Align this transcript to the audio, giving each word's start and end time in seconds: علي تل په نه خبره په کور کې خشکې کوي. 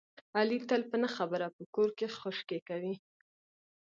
علي 0.37 0.57
تل 0.69 0.81
په 0.91 0.95
نه 1.03 1.09
خبره 1.15 1.45
په 1.55 1.63
کور 1.75 1.89
کې 1.97 2.13
خشکې 2.19 2.59
کوي. 2.69 2.95